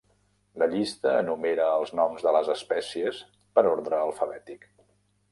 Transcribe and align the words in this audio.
La 0.59 0.67
llista 0.69 1.11
enumera 1.23 1.67
els 1.81 1.91
noms 1.99 2.25
de 2.27 2.33
les 2.37 2.49
espècies 2.53 3.19
per 3.59 3.65
ordre 3.73 3.99
alfabètic. 4.07 4.65